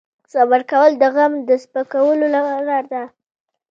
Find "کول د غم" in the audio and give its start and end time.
0.71-1.33